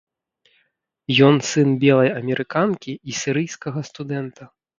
Ён 1.27 1.35
сын 1.49 1.69
белай 1.83 2.09
амерыканкі 2.21 2.91
і 3.11 3.19
сірыйскага 3.21 3.79
студэнта. 3.93 4.43